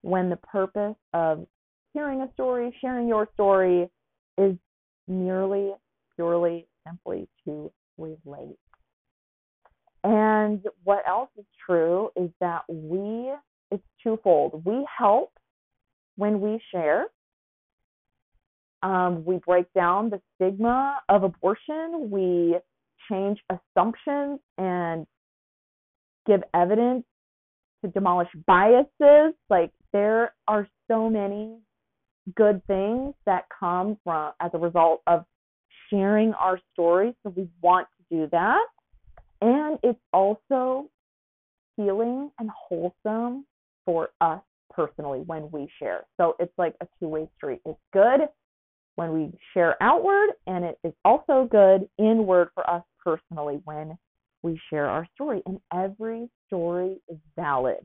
when 0.00 0.30
the 0.30 0.36
purpose 0.36 0.96
of 1.12 1.46
hearing 1.92 2.22
a 2.22 2.32
story, 2.32 2.74
sharing 2.80 3.06
your 3.06 3.28
story, 3.34 3.88
is 4.38 4.56
merely, 5.06 5.72
purely, 6.16 6.66
simply 6.86 7.28
to 7.44 7.70
relate. 7.98 8.58
And 10.04 10.64
what 10.84 11.02
else 11.06 11.30
is 11.38 11.44
true 11.66 12.10
is 12.16 12.30
that 12.40 12.62
we, 12.68 13.32
it's 13.70 13.84
twofold. 14.02 14.62
We 14.64 14.86
help 14.96 15.32
when 16.16 16.40
we 16.40 16.60
share. 16.72 17.06
Um, 18.82 19.24
we 19.24 19.38
break 19.44 19.66
down 19.74 20.08
the 20.08 20.20
stigma 20.36 21.00
of 21.08 21.24
abortion. 21.24 22.10
We 22.10 22.56
change 23.10 23.38
assumptions 23.50 24.40
and 24.56 25.06
give 26.26 26.42
evidence 26.54 27.04
to 27.84 27.90
demolish 27.90 28.28
biases. 28.46 29.34
Like 29.48 29.72
there 29.92 30.34
are 30.46 30.68
so 30.90 31.08
many 31.08 31.56
good 32.34 32.64
things 32.66 33.14
that 33.26 33.46
come 33.58 33.96
from 34.04 34.32
as 34.40 34.50
a 34.54 34.58
result 34.58 35.02
of 35.06 35.24
sharing 35.90 36.34
our 36.34 36.60
story. 36.72 37.14
So 37.22 37.32
we 37.34 37.48
want 37.62 37.88
to 37.98 38.16
do 38.16 38.28
that. 38.32 38.66
And 39.40 39.78
it's 39.82 40.00
also 40.12 40.90
healing 41.76 42.30
and 42.38 42.50
wholesome 42.50 43.46
for 43.86 44.10
us 44.20 44.40
personally 44.70 45.20
when 45.26 45.50
we 45.50 45.68
share. 45.78 46.04
So 46.18 46.36
it's 46.38 46.52
like 46.58 46.74
a 46.80 46.86
two 47.00 47.08
way 47.08 47.28
street. 47.36 47.60
It's 47.64 47.78
good 47.92 48.20
when 48.98 49.12
we 49.12 49.30
share 49.54 49.80
outward, 49.80 50.30
and 50.48 50.64
it 50.64 50.76
is 50.82 50.92
also 51.04 51.46
good 51.48 51.88
inward 51.98 52.48
for 52.52 52.68
us 52.68 52.82
personally 52.98 53.60
when 53.64 53.96
we 54.42 54.60
share 54.70 54.86
our 54.86 55.06
story. 55.14 55.40
And 55.46 55.60
every 55.72 56.28
story 56.48 56.96
is 57.08 57.18
valid. 57.36 57.78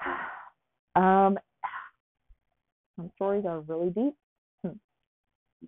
Um, 0.96 1.40
some 2.96 3.10
stories 3.16 3.44
are 3.46 3.58
really 3.62 3.90
deep. 3.90 4.14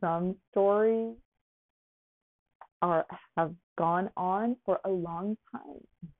Some 0.00 0.36
stories 0.52 1.16
are 2.80 3.04
have 3.36 3.52
gone 3.76 4.08
on 4.16 4.54
for 4.64 4.78
a 4.84 4.88
long 4.88 5.36
time. 5.50 6.12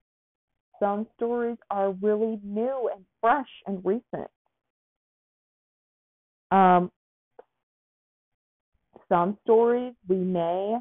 Some 0.80 1.06
stories 1.14 1.58
are 1.70 1.92
really 1.92 2.40
new 2.42 2.90
and 2.92 3.04
fresh 3.20 3.46
and 3.68 3.80
recent. 3.84 4.28
Um, 6.50 6.90
some 9.08 9.38
stories 9.44 9.94
we 10.08 10.16
may, 10.16 10.76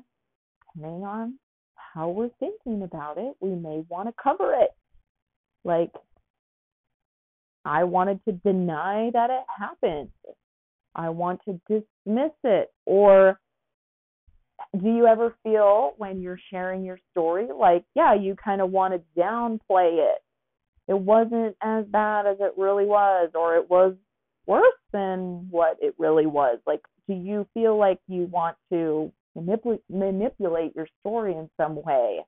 depending 0.75 1.03
on 1.03 1.39
how 1.75 2.09
we're 2.09 2.29
thinking 2.39 2.83
about 2.83 3.17
it, 3.17 3.35
we 3.39 3.51
may 3.51 3.83
want 3.87 4.07
to 4.07 4.13
cover 4.21 4.53
it. 4.53 4.71
Like, 5.63 5.91
I 7.63 7.83
wanted 7.83 8.23
to 8.25 8.33
deny 8.33 9.09
that 9.13 9.29
it 9.29 9.43
happened. 9.57 10.09
I 10.93 11.09
want 11.09 11.41
to 11.45 11.59
dismiss 11.67 12.31
it. 12.43 12.71
Or 12.85 13.39
do 14.79 14.87
you 14.87 15.07
ever 15.07 15.35
feel 15.43 15.93
when 15.97 16.21
you're 16.21 16.39
sharing 16.51 16.83
your 16.83 16.99
story 17.11 17.47
like, 17.57 17.83
yeah, 17.95 18.13
you 18.13 18.35
kind 18.35 18.61
of 18.61 18.71
want 18.71 18.93
to 18.93 19.19
downplay 19.19 19.99
it? 19.99 20.21
It 20.87 20.99
wasn't 20.99 21.55
as 21.61 21.85
bad 21.85 22.27
as 22.27 22.37
it 22.39 22.53
really 22.57 22.85
was, 22.85 23.31
or 23.33 23.55
it 23.55 23.69
was 23.69 23.95
worse 24.47 24.73
than 24.91 25.47
what 25.49 25.77
it 25.81 25.95
really 25.97 26.25
was. 26.25 26.59
Like, 26.65 26.81
do 27.07 27.13
you 27.13 27.47
feel 27.53 27.77
like 27.77 27.99
you 28.07 28.25
want 28.25 28.57
to 28.71 29.11
manipul- 29.37 29.81
manipulate 29.89 30.75
your 30.75 30.87
story 31.01 31.33
in 31.33 31.49
some 31.57 31.81
way? 31.83 32.25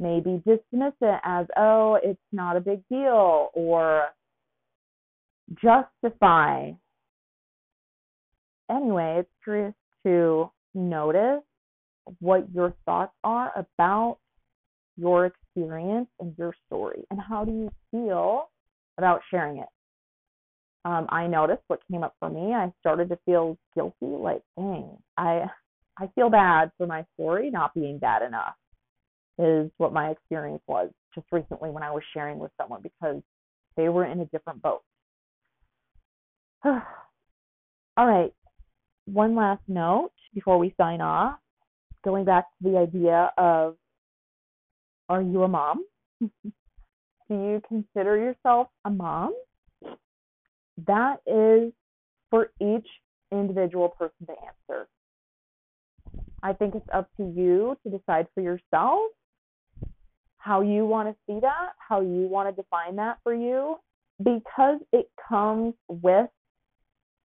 Maybe 0.00 0.42
dismiss 0.46 0.94
it 1.00 1.20
as, 1.24 1.46
oh, 1.56 1.98
it's 2.02 2.20
not 2.32 2.56
a 2.56 2.60
big 2.60 2.82
deal, 2.88 3.50
or 3.54 4.08
justify. 5.54 6.72
Anyway, 8.70 9.16
it's 9.20 9.30
curious 9.42 9.74
to 10.04 10.50
notice 10.74 11.42
what 12.20 12.46
your 12.54 12.74
thoughts 12.84 13.14
are 13.24 13.52
about 13.56 14.18
your 14.96 15.26
experience 15.26 16.08
and 16.20 16.34
your 16.38 16.54
story 16.66 17.04
and 17.10 17.20
how 17.20 17.44
do 17.44 17.52
you 17.52 17.70
feel 17.90 18.50
about 18.98 19.20
sharing 19.30 19.58
it 19.58 19.68
um, 20.88 21.06
i 21.10 21.26
noticed 21.26 21.62
what 21.68 21.80
came 21.90 22.02
up 22.02 22.14
for 22.18 22.30
me 22.30 22.54
i 22.54 22.72
started 22.80 23.08
to 23.08 23.18
feel 23.24 23.56
guilty 23.74 23.94
like 24.02 24.42
dang 24.56 24.96
i 25.16 25.44
i 25.98 26.08
feel 26.14 26.30
bad 26.30 26.70
for 26.76 26.86
my 26.86 27.04
story 27.14 27.50
not 27.50 27.74
being 27.74 27.98
bad 27.98 28.22
enough 28.22 28.54
is 29.38 29.70
what 29.76 29.92
my 29.92 30.10
experience 30.10 30.62
was 30.66 30.90
just 31.14 31.26
recently 31.32 31.70
when 31.70 31.82
i 31.82 31.90
was 31.90 32.02
sharing 32.14 32.38
with 32.38 32.50
someone 32.60 32.80
because 32.82 33.20
they 33.76 33.88
were 33.88 34.04
in 34.04 34.20
a 34.20 34.26
different 34.26 34.60
boat 34.62 34.82
all 36.64 36.80
right 37.98 38.32
one 39.04 39.34
last 39.34 39.62
note 39.68 40.10
before 40.34 40.58
we 40.58 40.74
sign 40.76 41.00
off 41.00 41.38
going 42.04 42.24
back 42.24 42.44
to 42.62 42.70
the 42.70 42.78
idea 42.78 43.30
of 43.36 43.76
are 45.08 45.22
you 45.22 45.42
a 45.42 45.48
mom? 45.48 45.84
Do 46.20 46.30
you 47.30 47.62
consider 47.66 48.16
yourself 48.16 48.68
a 48.84 48.90
mom? 48.90 49.34
That 50.86 51.20
is 51.26 51.72
for 52.30 52.50
each 52.60 52.86
individual 53.32 53.88
person 53.88 54.26
to 54.26 54.32
answer. 54.32 54.88
I 56.42 56.52
think 56.52 56.74
it's 56.74 56.88
up 56.92 57.08
to 57.16 57.24
you 57.24 57.76
to 57.82 57.98
decide 57.98 58.28
for 58.34 58.40
yourself 58.40 59.10
how 60.38 60.60
you 60.60 60.86
want 60.86 61.08
to 61.08 61.16
see 61.26 61.40
that, 61.40 61.72
how 61.78 62.00
you 62.00 62.28
want 62.28 62.48
to 62.54 62.62
define 62.62 62.96
that 62.96 63.18
for 63.22 63.34
you, 63.34 63.76
because 64.18 64.78
it 64.92 65.10
comes 65.28 65.74
with 65.88 66.30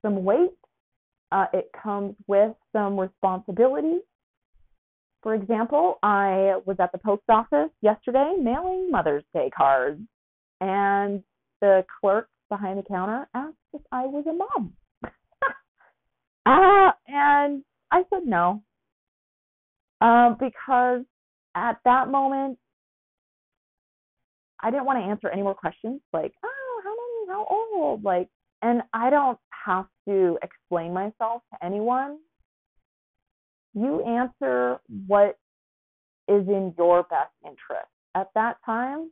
some 0.03 0.25
weight, 0.25 0.57
uh, 1.33 1.47
it 1.53 1.71
comes 1.83 2.15
with 2.27 2.53
some 2.73 2.99
responsibility, 2.99 4.01
for 5.23 5.35
example, 5.35 5.99
I 6.03 6.57
was 6.65 6.77
at 6.81 6.91
the 6.91 6.99
post 6.99 7.23
office 7.29 7.71
yesterday 7.81 8.35
mailing 8.41 8.91
Mother's 8.91 9.25
Day 9.33 9.51
cards, 9.57 10.01
and 10.61 11.23
the 11.61 11.85
clerk 12.01 12.29
behind 12.53 12.79
the 12.79 12.83
counter 12.83 13.27
asked 13.35 13.57
if 13.73 13.81
I 13.91 14.05
was 14.05 14.25
a 14.27 14.33
mom. 14.35 14.75
uh, 16.47 16.93
and 17.09 17.65
I 17.91 18.03
said 18.11 18.27
no. 18.27 18.63
Um, 20.03 20.37
because 20.39 21.03
at 21.55 21.79
that 21.87 22.09
moment, 22.11 22.59
I 24.61 24.71
didn't 24.71 24.85
want 24.85 24.99
to 24.99 25.11
answer 25.11 25.31
any 25.31 25.43
more 25.43 25.55
questions 25.55 26.03
like, 26.13 26.33
oh, 26.45 26.81
how 26.85 26.91
many, 26.91 27.33
how 27.33 27.47
old? 27.49 28.05
Like, 28.05 28.29
and 28.61 28.83
I 28.93 29.09
don't 29.09 29.39
have 29.65 29.87
to 30.07 30.39
explain 30.43 30.93
myself 30.93 31.43
to 31.53 31.65
anyone 31.65 32.19
you 33.75 34.03
answer 34.05 34.79
what 35.07 35.39
is 36.29 36.47
in 36.47 36.75
your 36.77 37.05
best 37.05 37.33
interest. 37.45 37.89
At 38.15 38.29
that 38.35 38.59
time, 38.67 39.11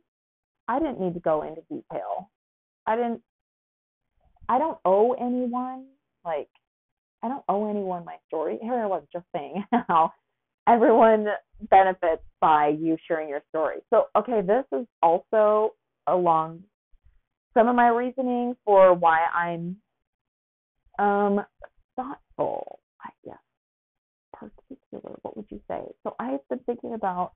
I 0.67 0.77
didn't 0.77 1.01
need 1.01 1.15
to 1.15 1.19
go 1.19 1.41
into 1.41 1.61
detail. 1.61 2.29
I 2.85 2.95
didn't 2.95 3.21
I 4.51 4.57
don't 4.57 4.77
owe 4.83 5.13
anyone 5.13 5.85
like 6.25 6.49
I 7.23 7.29
don't 7.29 7.43
owe 7.47 7.69
anyone 7.69 8.03
my 8.03 8.17
story. 8.27 8.59
Here 8.61 8.73
I 8.73 8.85
was 8.85 9.03
just 9.13 9.25
saying 9.33 9.63
how 9.87 10.11
everyone 10.67 11.27
benefits 11.69 12.23
by 12.41 12.75
you 12.77 12.97
sharing 13.07 13.29
your 13.29 13.43
story. 13.47 13.77
So 13.89 14.07
okay, 14.13 14.41
this 14.45 14.65
is 14.77 14.85
also 15.01 15.75
along 16.05 16.63
some 17.53 17.69
of 17.69 17.77
my 17.77 17.87
reasoning 17.87 18.57
for 18.65 18.93
why 18.93 19.19
I'm 19.33 19.77
um 20.99 21.45
thoughtful, 21.95 22.79
I 23.01 23.09
guess 23.23 23.37
particular, 24.33 25.17
what 25.21 25.37
would 25.37 25.45
you 25.49 25.61
say? 25.69 25.81
So 26.03 26.13
I've 26.19 26.45
been 26.49 26.59
thinking 26.65 26.93
about 26.93 27.31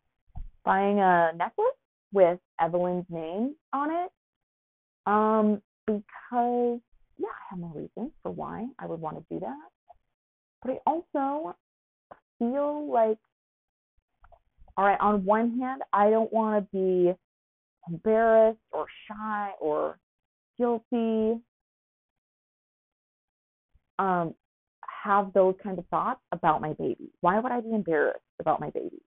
buying 0.66 1.00
a 1.00 1.32
necklace 1.34 1.66
with 2.12 2.40
Evelyn's 2.60 3.06
name 3.10 3.56
on 3.72 3.90
it. 3.92 4.12
Um, 5.06 5.62
because 5.88 6.80
yeah, 7.18 7.28
I 7.28 7.44
have 7.50 7.60
my 7.60 7.68
reasons 7.68 8.12
for 8.22 8.32
why 8.32 8.66
I 8.80 8.86
would 8.86 9.00
want 9.00 9.18
to 9.18 9.26
do 9.34 9.40
that. 9.40 9.70
But 10.64 10.72
I 10.72 10.78
also 10.86 11.56
feel 12.40 12.92
like 12.92 13.18
all 14.78 14.86
right, 14.86 15.00
on 15.00 15.24
one 15.24 15.58
hand, 15.58 15.84
I 15.94 16.10
don't 16.10 16.32
want 16.34 16.70
to 16.72 16.78
be 16.78 17.14
embarrassed 17.88 18.60
or 18.74 18.88
shy 19.08 19.52
or 19.62 19.98
guilty 20.58 21.40
um 24.00 24.34
have 25.04 25.32
those 25.34 25.56
kind 25.64 25.78
of 25.78 25.86
thoughts 25.88 26.20
about 26.32 26.62
my 26.62 26.74
baby? 26.74 27.12
Why 27.22 27.40
would 27.40 27.52
I 27.52 27.62
be 27.62 27.74
embarrassed 27.74 28.20
about 28.40 28.60
my 28.60 28.70
baby? 28.72 29.02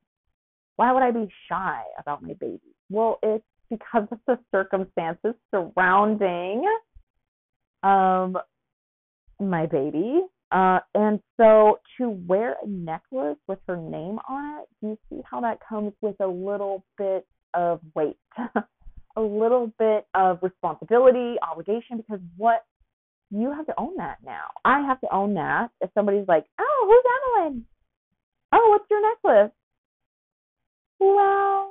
Why 0.77 0.93
would 0.93 1.03
I 1.03 1.11
be 1.11 1.29
shy 1.49 1.83
about 1.99 2.23
my 2.23 2.35
baby? 2.35 2.61
Well, 2.89 3.19
it's 3.23 3.45
because 3.69 4.07
of 4.13 4.19
the 4.27 4.39
circumstances 4.53 5.35
surrounding 5.51 6.65
um 7.83 8.37
my 9.41 9.67
baby. 9.67 10.21
Uh, 10.51 10.79
and 10.95 11.21
so 11.37 11.79
to 11.99 12.09
wear 12.27 12.57
a 12.63 12.67
necklace 12.67 13.37
with 13.47 13.59
her 13.67 13.77
name 13.77 14.19
on 14.29 14.61
it, 14.61 14.69
you 14.81 14.99
see 15.11 15.21
how 15.31 15.41
that 15.43 15.59
comes 15.67 15.93
with 16.01 16.17
a 16.21 16.27
little 16.27 16.83
bit 16.97 17.27
of 17.53 17.81
weight, 17.95 18.17
a 19.17 19.21
little 19.21 19.71
bit 19.79 20.07
of 20.15 20.39
responsibility, 20.43 21.37
obligation? 21.43 21.99
Because 21.99 22.21
what 22.37 22.65
you 23.31 23.53
have 23.53 23.67
to 23.67 23.75
own 23.79 23.97
that 23.99 24.19
now. 24.25 24.47
I 24.65 24.81
have 24.87 25.01
to 25.03 25.15
own 25.15 25.35
that. 25.35 25.69
If 25.81 25.91
somebody's 25.95 26.27
like, 26.27 26.47
oh, 26.59 26.87
who's 26.87 27.45
Evelyn? 27.45 27.67
Oh, 28.53 28.69
what's 28.71 28.91
your 28.91 29.03
necklace? 29.03 29.53
Well, 30.99 31.71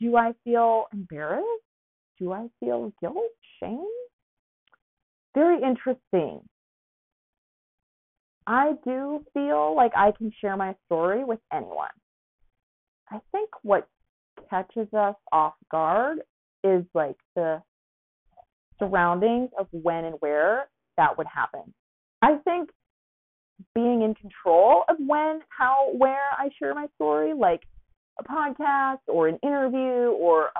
do 0.00 0.16
I 0.16 0.32
feel 0.44 0.84
embarrassed? 0.92 1.44
Do 2.20 2.32
I 2.32 2.48
feel 2.60 2.92
guilt, 3.00 3.16
shame? 3.60 3.84
Very 5.34 5.62
interesting. 5.62 6.40
I 8.46 8.72
do 8.84 9.24
feel 9.34 9.76
like 9.76 9.92
I 9.94 10.12
can 10.12 10.32
share 10.40 10.56
my 10.56 10.74
story 10.86 11.22
with 11.24 11.38
anyone. 11.52 11.88
I 13.10 13.20
think 13.30 13.50
what 13.62 13.86
catches 14.48 14.92
us 14.94 15.16
off 15.32 15.54
guard 15.70 16.20
is 16.64 16.84
like 16.94 17.16
the 17.36 17.62
surroundings 18.78 19.50
of 19.58 19.66
when 19.70 20.04
and 20.04 20.16
where 20.20 20.68
that 20.96 21.16
would 21.18 21.26
happen. 21.26 21.74
I 22.22 22.36
think 22.44 22.70
being 23.74 24.02
in 24.02 24.14
control 24.14 24.84
of 24.88 24.96
when, 24.98 25.40
how, 25.48 25.90
where 25.96 26.30
I 26.36 26.48
share 26.58 26.74
my 26.74 26.86
story, 26.94 27.34
like 27.34 27.62
a 28.18 28.24
podcast 28.24 29.00
or 29.08 29.28
an 29.28 29.38
interview 29.42 30.10
or 30.12 30.50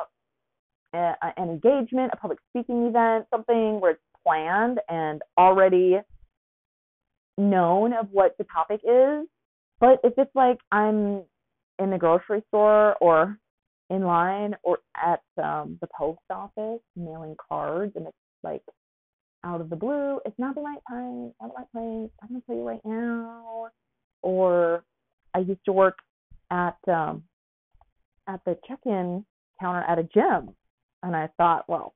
a, 0.92 0.98
a, 0.98 1.16
an 1.36 1.48
engagement, 1.48 2.10
a 2.12 2.16
public 2.16 2.38
speaking 2.50 2.86
event, 2.86 3.26
something 3.30 3.80
where 3.80 3.92
it's 3.92 4.02
planned 4.28 4.80
and 4.88 5.22
already 5.38 5.98
known 7.38 7.92
of 7.92 8.08
what 8.10 8.36
the 8.38 8.44
topic 8.44 8.80
is. 8.84 9.26
But 9.80 10.00
if 10.04 10.14
it's 10.18 10.34
like 10.34 10.58
I'm 10.72 11.22
in 11.78 11.90
the 11.90 11.98
grocery 11.98 12.42
store 12.48 12.96
or 12.96 13.38
in 13.90 14.02
line 14.02 14.54
or 14.62 14.78
at 14.96 15.22
um, 15.42 15.78
the 15.80 15.88
post 15.96 16.20
office 16.30 16.80
mailing 16.96 17.36
cards 17.48 17.92
and 17.96 18.06
it's 18.06 18.16
like 18.42 18.62
out 19.44 19.60
of 19.60 19.70
the 19.70 19.76
blue, 19.76 20.20
it's 20.26 20.38
not 20.38 20.54
the 20.54 20.60
right 20.60 20.80
time, 20.88 21.32
not 21.40 21.50
the 21.50 21.54
right 21.56 21.72
place, 21.72 22.10
I'm 22.22 22.28
gonna 22.28 22.42
tell 22.46 22.56
you 22.56 22.62
right 22.66 22.84
now. 22.84 23.68
Or 24.22 24.84
I 25.34 25.38
used 25.38 25.64
to 25.66 25.72
work 25.72 25.98
at 26.50 26.76
um 26.88 27.22
at 28.26 28.40
the 28.44 28.58
check-in 28.66 29.24
counter 29.60 29.84
at 29.88 29.98
a 29.98 30.02
gym 30.02 30.54
and 31.02 31.14
I 31.14 31.28
thought, 31.36 31.64
well, 31.68 31.94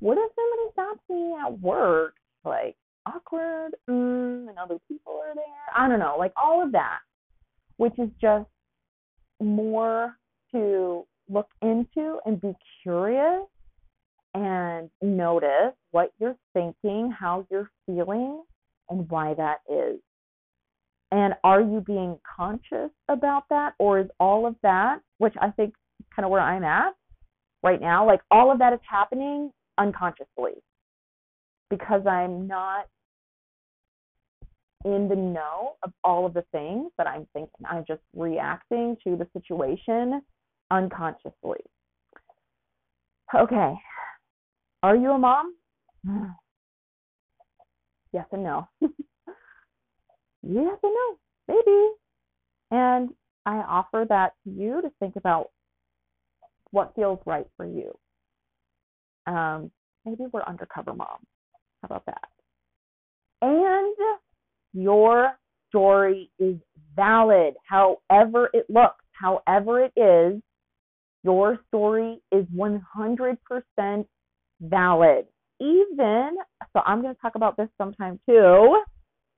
what 0.00 0.18
if 0.18 0.32
somebody 0.34 0.72
stops 0.72 1.00
me 1.08 1.34
at 1.42 1.60
work? 1.60 2.14
Like, 2.44 2.76
awkward 3.06 3.72
mm, 3.88 4.48
and 4.48 4.58
other 4.58 4.78
people 4.88 5.20
are 5.24 5.34
there. 5.34 5.44
I 5.76 5.88
don't 5.88 5.98
know, 5.98 6.16
like 6.18 6.32
all 6.36 6.62
of 6.62 6.72
that, 6.72 6.98
which 7.76 7.98
is 7.98 8.10
just 8.20 8.48
more 9.40 10.16
to 10.52 11.04
look 11.28 11.48
into 11.62 12.18
and 12.24 12.40
be 12.40 12.52
curious 12.82 13.46
and 14.34 14.90
notice 15.02 15.74
what 15.92 16.12
you're 16.18 16.36
thinking, 16.52 17.10
how 17.18 17.46
you're 17.50 17.70
feeling, 17.86 18.42
and 18.90 19.08
why 19.08 19.34
that 19.34 19.58
is. 19.70 19.98
And 21.12 21.34
are 21.44 21.60
you 21.60 21.82
being 21.86 22.18
conscious 22.36 22.90
about 23.08 23.44
that, 23.50 23.74
or 23.78 24.00
is 24.00 24.08
all 24.20 24.46
of 24.46 24.56
that, 24.62 24.98
which 25.18 25.34
I 25.40 25.50
think 25.50 25.74
kind 26.14 26.24
of 26.24 26.30
where 26.30 26.40
I'm 26.40 26.64
at 26.64 26.94
right 27.62 27.80
now, 27.80 28.06
like 28.06 28.20
all 28.30 28.52
of 28.52 28.58
that 28.58 28.72
is 28.72 28.80
happening 28.88 29.50
unconsciously 29.78 30.54
because 31.70 32.06
I'm 32.06 32.46
not 32.46 32.86
in 34.84 35.08
the 35.08 35.16
know 35.16 35.74
of 35.82 35.92
all 36.04 36.26
of 36.26 36.34
the 36.34 36.44
things 36.52 36.92
that 36.96 37.06
I'm 37.06 37.26
thinking. 37.32 37.66
I'm 37.68 37.84
just 37.86 38.02
reacting 38.14 38.96
to 39.04 39.16
the 39.16 39.26
situation 39.32 40.22
unconsciously. 40.70 41.60
Okay. 43.34 43.74
Are 44.82 44.96
you 44.96 45.10
a 45.12 45.18
mom? 45.18 45.54
yes 48.12 48.26
and 48.32 48.44
no. 48.44 48.68
yes 48.80 48.90
and 50.42 50.78
no. 50.82 51.18
Maybe. 51.48 51.90
And 52.70 53.10
I 53.44 53.56
offer 53.56 54.06
that 54.08 54.34
to 54.44 54.50
you 54.50 54.82
to 54.82 54.90
think 55.00 55.16
about 55.16 55.50
what 56.70 56.94
feels 56.94 57.18
right 57.26 57.46
for 57.56 57.66
you. 57.66 57.96
Um, 59.26 59.70
maybe 60.04 60.24
we're 60.32 60.42
undercover 60.42 60.94
moms. 60.94 61.26
How 61.82 61.86
about 61.86 62.06
that? 62.06 62.28
And 63.42 63.96
your 64.72 65.32
story 65.68 66.30
is 66.38 66.56
valid, 66.94 67.54
however 67.68 68.50
it 68.52 68.66
looks, 68.68 69.04
however 69.12 69.84
it 69.84 69.92
is. 69.96 70.40
Your 71.24 71.58
story 71.68 72.20
is 72.30 72.44
100% 72.54 74.06
valid. 74.60 75.26
Even, 75.60 76.36
so 76.72 76.80
I'm 76.86 77.02
going 77.02 77.14
to 77.14 77.20
talk 77.20 77.34
about 77.34 77.56
this 77.56 77.68
sometime 77.78 78.20
too, 78.28 78.82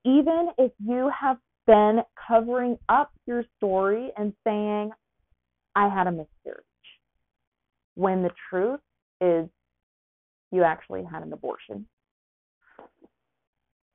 even 0.04 0.48
if 0.58 0.72
you 0.84 1.10
have 1.18 1.38
been 1.66 2.00
covering 2.26 2.76
up 2.88 3.10
your 3.26 3.44
story 3.56 4.10
and 4.16 4.32
saying, 4.44 4.90
I 5.74 5.88
had 5.88 6.06
a 6.06 6.10
miscarriage, 6.10 6.64
when 7.94 8.22
the 8.22 8.30
truth 8.50 8.80
is 9.20 9.48
you 10.50 10.64
actually 10.64 11.04
had 11.04 11.22
an 11.22 11.32
abortion. 11.32 11.86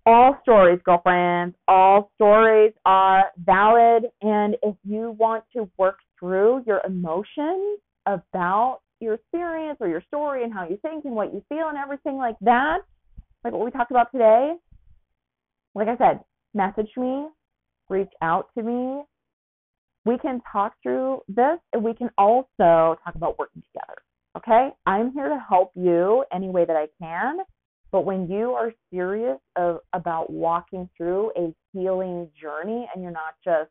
All 0.05 0.37
stories, 0.41 0.79
girlfriends, 0.83 1.55
all 1.67 2.11
stories 2.15 2.73
are 2.85 3.31
valid. 3.37 4.03
And 4.21 4.57
if 4.61 4.75
you 4.83 5.15
want 5.17 5.45
to 5.55 5.69
work 5.77 5.99
through 6.19 6.63
your 6.67 6.81
emotions 6.85 7.79
about 8.05 8.79
your 8.99 9.13
experience 9.15 9.77
or 9.79 9.87
your 9.87 10.03
story 10.07 10.43
and 10.43 10.53
how 10.53 10.67
you 10.67 10.77
think 10.81 11.05
and 11.05 11.15
what 11.15 11.33
you 11.33 11.43
feel 11.47 11.69
and 11.69 11.77
everything 11.77 12.17
like 12.17 12.35
that, 12.41 12.79
like 13.43 13.53
what 13.53 13.63
we 13.63 13.71
talked 13.71 13.91
about 13.91 14.11
today, 14.11 14.53
like 15.75 15.87
I 15.87 15.97
said, 15.97 16.19
message 16.53 16.91
me, 16.97 17.27
reach 17.89 18.11
out 18.21 18.49
to 18.57 18.63
me. 18.63 19.03
We 20.05 20.17
can 20.17 20.41
talk 20.51 20.73
through 20.83 21.21
this 21.29 21.59
and 21.71 21.83
we 21.83 21.93
can 21.93 22.09
also 22.17 22.97
talk 23.03 23.15
about 23.15 23.39
working 23.39 23.63
together. 23.71 24.01
Okay? 24.37 24.69
I'm 24.85 25.11
here 25.11 25.29
to 25.29 25.43
help 25.47 25.71
you 25.75 26.25
any 26.33 26.49
way 26.49 26.65
that 26.65 26.75
I 26.75 26.87
can. 27.01 27.39
But 27.91 28.05
when 28.05 28.27
you 28.27 28.51
are 28.51 28.73
serious 28.91 29.37
of, 29.55 29.79
about 29.93 30.31
walking 30.31 30.89
through 30.97 31.31
a 31.37 31.53
healing 31.73 32.29
journey 32.39 32.89
and 32.93 33.03
you're 33.03 33.11
not 33.11 33.35
just 33.43 33.69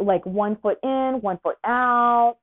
like 0.00 0.26
one 0.26 0.56
foot 0.56 0.78
in, 0.82 1.20
one 1.20 1.38
foot 1.42 1.56
out, 1.64 2.38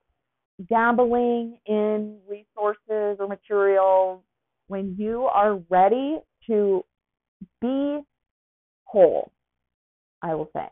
dabbling 0.70 1.58
in 1.66 2.20
resources 2.30 3.18
or 3.20 3.28
materials, 3.28 4.22
when 4.68 4.96
you 4.98 5.24
are 5.24 5.60
ready 5.70 6.20
to 6.48 6.84
be 7.60 8.00
whole, 8.84 9.32
I 10.22 10.36
will 10.36 10.50
say, 10.56 10.68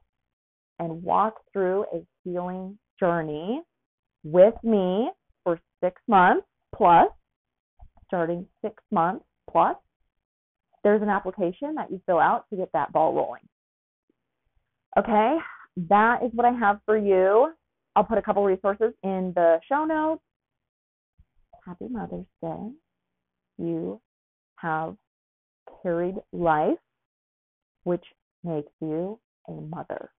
and 0.79 1.03
walk 1.03 1.35
through 1.51 1.85
a 1.93 2.05
healing 2.23 2.77
journey 2.99 3.61
with 4.23 4.55
me 4.63 5.09
six 5.83 6.01
months 6.07 6.45
plus, 6.75 7.07
starting 8.07 8.45
six 8.61 8.81
months 8.91 9.25
plus, 9.49 9.75
there's 10.83 11.01
an 11.01 11.09
application 11.09 11.75
that 11.75 11.91
you 11.91 12.01
fill 12.05 12.19
out 12.19 12.45
to 12.49 12.55
get 12.55 12.69
that 12.73 12.91
ball 12.93 13.13
rolling. 13.13 13.41
Okay, 14.97 15.37
that 15.89 16.23
is 16.23 16.31
what 16.33 16.45
I 16.45 16.51
have 16.51 16.79
for 16.85 16.97
you. 16.97 17.53
I'll 17.95 18.03
put 18.03 18.17
a 18.17 18.21
couple 18.21 18.43
resources 18.43 18.93
in 19.03 19.33
the 19.35 19.59
show 19.67 19.85
notes. 19.85 20.21
Happy 21.65 21.87
Mother's 21.89 22.25
Day. 22.41 22.71
You 23.57 23.99
have 24.57 24.95
carried 25.83 26.15
life, 26.31 26.77
which 27.83 28.05
makes 28.43 28.71
you 28.81 29.19
a 29.47 29.51
mother. 29.51 30.09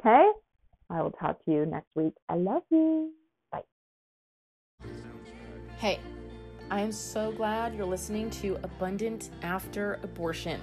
Okay? 0.00 0.30
I 0.90 1.02
will 1.02 1.10
talk 1.12 1.44
to 1.44 1.52
you 1.52 1.66
next 1.66 1.88
week. 1.94 2.14
I 2.28 2.34
love 2.36 2.62
you. 2.70 3.12
Hey, 5.78 6.00
I 6.72 6.80
am 6.80 6.90
so 6.90 7.30
glad 7.30 7.72
you're 7.72 7.86
listening 7.86 8.30
to 8.30 8.58
Abundant 8.64 9.30
After 9.42 10.00
Abortion. 10.02 10.60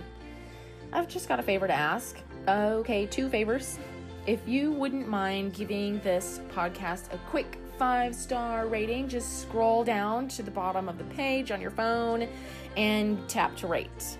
I've 0.91 1.07
just 1.07 1.29
got 1.29 1.39
a 1.39 1.41
favor 1.41 1.67
to 1.67 1.73
ask. 1.73 2.17
Okay, 2.49 3.05
two 3.05 3.29
favors. 3.29 3.79
If 4.27 4.45
you 4.45 4.73
wouldn't 4.73 5.07
mind 5.07 5.53
giving 5.53 6.01
this 6.01 6.41
podcast 6.53 7.13
a 7.13 7.17
quick 7.29 7.59
five 7.79 8.13
star 8.13 8.67
rating, 8.67 9.07
just 9.07 9.41
scroll 9.41 9.85
down 9.85 10.27
to 10.27 10.43
the 10.43 10.51
bottom 10.51 10.89
of 10.89 10.97
the 10.97 11.05
page 11.05 11.49
on 11.49 11.61
your 11.61 11.71
phone 11.71 12.27
and 12.75 13.17
tap 13.29 13.55
to 13.55 13.67
rate. 13.67 14.17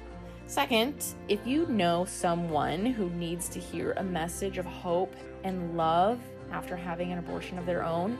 Second, 0.47 1.03
if 1.27 1.45
you 1.45 1.65
know 1.65 2.05
someone 2.05 2.85
who 2.85 3.09
needs 3.09 3.49
to 3.49 3.59
hear 3.59 3.91
a 3.97 4.03
message 4.03 4.57
of 4.57 4.65
hope 4.65 5.13
and 5.43 5.75
love 5.75 6.21
after 6.53 6.77
having 6.77 7.11
an 7.11 7.19
abortion 7.19 7.57
of 7.57 7.65
their 7.65 7.83
own, 7.83 8.17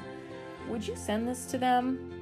would 0.68 0.86
you 0.86 0.98
send 0.98 1.26
this 1.26 1.46
to 1.46 1.58
them? 1.58 2.15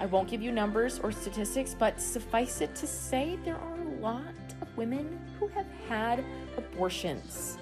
I 0.00 0.06
won't 0.06 0.28
give 0.28 0.40
you 0.40 0.50
numbers 0.50 0.98
or 0.98 1.12
statistics, 1.12 1.76
but 1.78 2.00
suffice 2.00 2.62
it 2.62 2.74
to 2.76 2.86
say 2.86 3.38
there 3.44 3.58
are 3.58 3.78
a 3.78 4.00
lot 4.00 4.24
of 4.62 4.76
women 4.76 5.20
who 5.38 5.46
have 5.48 5.66
had 5.88 6.24
abortions 6.56 7.58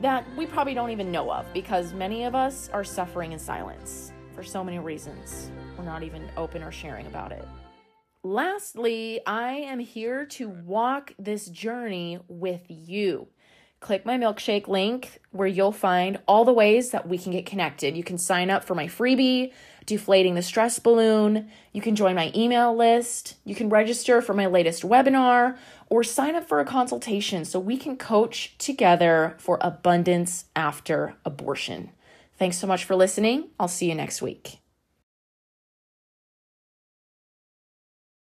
that 0.00 0.24
we 0.36 0.46
probably 0.46 0.74
don't 0.74 0.90
even 0.90 1.12
know 1.12 1.30
of 1.30 1.46
because 1.52 1.92
many 1.92 2.24
of 2.24 2.34
us 2.34 2.70
are 2.72 2.82
suffering 2.82 3.32
in 3.32 3.38
silence 3.38 4.12
for 4.34 4.42
so 4.42 4.64
many 4.64 4.78
reasons. 4.78 5.50
We're 5.76 5.84
not 5.84 6.02
even 6.02 6.28
open 6.36 6.62
or 6.62 6.72
sharing 6.72 7.06
about 7.06 7.32
it. 7.32 7.46
Lastly, 8.24 9.20
I 9.26 9.52
am 9.52 9.78
here 9.78 10.24
to 10.26 10.48
walk 10.48 11.12
this 11.18 11.48
journey 11.48 12.18
with 12.28 12.62
you. 12.68 13.28
Click 13.80 14.06
my 14.06 14.16
milkshake 14.16 14.68
link 14.68 15.20
where 15.32 15.48
you'll 15.48 15.72
find 15.72 16.18
all 16.26 16.44
the 16.44 16.52
ways 16.52 16.90
that 16.90 17.08
we 17.08 17.18
can 17.18 17.32
get 17.32 17.46
connected. 17.46 17.96
You 17.96 18.04
can 18.04 18.16
sign 18.16 18.48
up 18.48 18.64
for 18.64 18.74
my 18.74 18.86
freebie, 18.86 19.52
Deflating 19.86 20.34
the 20.34 20.42
Stress 20.42 20.78
Balloon. 20.78 21.50
You 21.72 21.82
can 21.82 21.96
join 21.96 22.14
my 22.14 22.32
email 22.34 22.74
list. 22.74 23.36
You 23.44 23.54
can 23.54 23.68
register 23.68 24.22
for 24.22 24.34
my 24.34 24.46
latest 24.46 24.82
webinar 24.82 25.56
or 25.88 26.02
sign 26.02 26.34
up 26.34 26.48
for 26.48 26.60
a 26.60 26.64
consultation 26.64 27.44
so 27.44 27.60
we 27.60 27.76
can 27.76 27.96
coach 27.96 28.56
together 28.58 29.36
for 29.38 29.58
abundance 29.60 30.46
after 30.56 31.14
abortion. 31.24 31.90
Thanks 32.38 32.58
so 32.58 32.66
much 32.66 32.84
for 32.84 32.96
listening. 32.96 33.48
I'll 33.60 33.68
see 33.68 33.88
you 33.88 33.94
next 33.94 34.22
week. 34.22 34.61